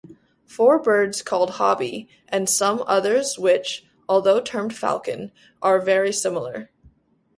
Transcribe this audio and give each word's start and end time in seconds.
Four 0.47 0.79
birds 0.81 1.21
called 1.21 1.51
"hobby", 1.61 2.09
and 2.27 2.49
some 2.49 2.83
others 2.87 3.37
which, 3.37 3.85
although 4.09 4.39
termed 4.41 4.75
"falcon", 4.75 5.31
are 5.61 5.79
very 5.79 6.11
similar. 6.11 6.71